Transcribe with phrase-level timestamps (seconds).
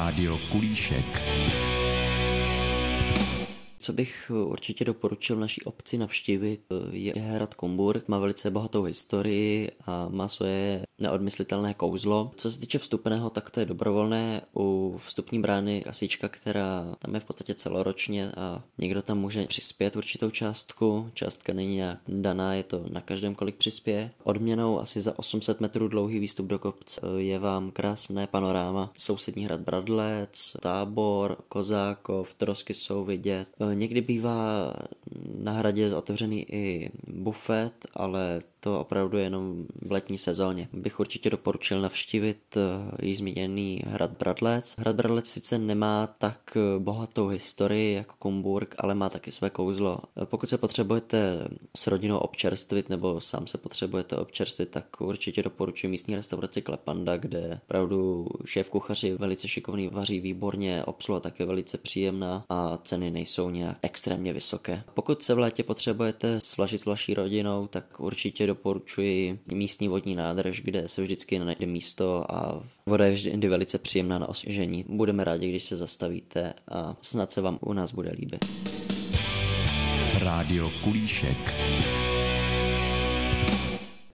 [0.00, 1.04] Rádio Kulíšek.
[3.90, 8.08] Co bych určitě doporučil naší obci navštívit, je hrad Komburg.
[8.08, 12.30] Má velice bohatou historii a má svoje neodmyslitelné kouzlo.
[12.36, 14.42] Co se týče vstupného, tak to je dobrovolné.
[14.56, 19.96] U vstupní brány kasička, která tam je v podstatě celoročně a někdo tam může přispět
[19.96, 21.10] určitou částku.
[21.14, 24.10] Částka není nějak daná, je to na každém, kolik přispěje.
[24.24, 28.92] Odměnou asi za 800 metrů dlouhý výstup do kopce je vám krásné panoráma.
[28.96, 33.48] Sousední hrad Bradlec, Tábor, Kozákov, Trosky jsou vidět.
[33.80, 34.72] Někdy bývá
[35.38, 40.68] na hradě otevřený i bufet, ale to opravdu jenom v letní sezóně.
[40.72, 44.74] Bych určitě doporučil navštívit eh, již zmíněný hrad Bradlec.
[44.78, 49.98] Hrad Bradlec sice nemá tak eh, bohatou historii jako Kumburg, ale má taky své kouzlo.
[50.22, 55.88] Eh, pokud se potřebujete s rodinou občerstvit nebo sám se potřebujete občerstvit, tak určitě doporučuji
[55.88, 62.44] místní restauraci Klepanda, kde opravdu šéf kuchaři velice šikovný, vaří výborně, obsluha také velice příjemná
[62.48, 64.82] a ceny nejsou nějak extrémně vysoké.
[64.94, 70.60] Pokud se v létě potřebujete svažit s vaší rodinou, tak určitě doporučuji místní vodní nádrž,
[70.60, 74.84] kde se vždycky najde místo a voda je vždy velice příjemná na osvěžení.
[74.88, 78.44] Budeme rádi, když se zastavíte a snad se vám u nás bude líbit.
[80.20, 81.54] Rádio Kulíšek.